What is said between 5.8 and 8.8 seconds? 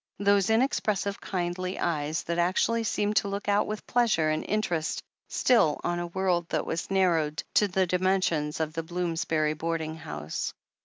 on a world that was narrowed to the dimensions of